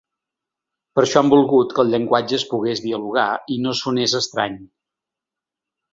Per 0.95 1.01
això 1.03 1.21
han 1.21 1.29
volgut 1.33 1.75
que 1.75 1.83
el 1.85 1.93
llenguatge 1.95 2.37
es 2.39 2.47
pogués 2.53 2.83
dialogar 2.87 3.29
i 3.57 3.61
no 3.67 3.75
sonés 3.85 4.17
estrany. 4.25 4.57